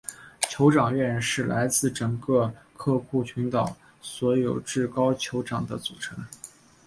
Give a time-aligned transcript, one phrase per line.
[0.49, 6.25] 酋长院是来自整个库克群岛所有至高酋长的组成。